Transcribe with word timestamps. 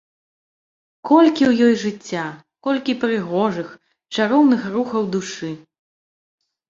Колькі 1.09 1.43
ў 1.51 1.65
ёй 1.67 1.75
жыцця, 1.83 2.23
колькі 2.67 2.97
прыгожых, 3.05 3.67
чароўных 4.17 4.61
рухаў 4.77 5.03
душы! 5.17 5.51